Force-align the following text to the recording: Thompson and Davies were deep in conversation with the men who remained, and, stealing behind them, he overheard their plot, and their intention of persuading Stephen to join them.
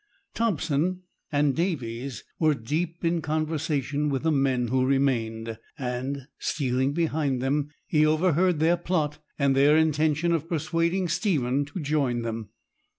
Thompson 0.33 1.03
and 1.31 1.55
Davies 1.55 2.23
were 2.39 2.55
deep 2.55 3.05
in 3.05 3.21
conversation 3.21 4.09
with 4.09 4.23
the 4.23 4.31
men 4.31 4.69
who 4.69 4.83
remained, 4.83 5.59
and, 5.77 6.27
stealing 6.39 6.91
behind 6.93 7.39
them, 7.39 7.69
he 7.85 8.03
overheard 8.03 8.59
their 8.59 8.77
plot, 8.77 9.19
and 9.37 9.55
their 9.55 9.77
intention 9.77 10.31
of 10.33 10.49
persuading 10.49 11.07
Stephen 11.07 11.65
to 11.65 11.79
join 11.79 12.23
them. 12.23 12.49